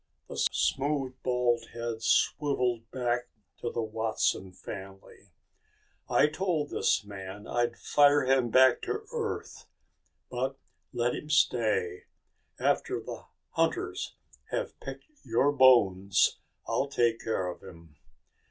[0.27, 3.27] The smooth bald head swiveled back
[3.59, 5.29] to the Watson family.
[6.09, 9.67] "I told this man I'd fire him back to Earth.
[10.31, 10.57] But
[10.91, 12.05] let him stay.
[12.59, 14.15] After the hunters
[14.49, 17.95] have picked your bones, I'll take care of him."